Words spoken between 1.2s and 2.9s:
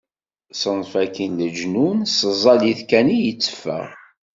n leǧnun, s tẓallit